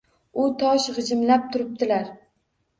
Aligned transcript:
U 0.43 0.45
tosh 0.63 0.87
g‘ijimlab 0.97 1.47
turibdilar. 1.55 2.13